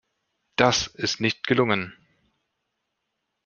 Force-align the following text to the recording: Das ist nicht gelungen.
Das 0.55 0.87
ist 0.87 1.21
nicht 1.21 1.45
gelungen. 1.45 1.93